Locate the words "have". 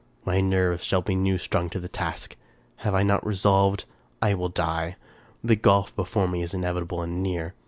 2.77-2.95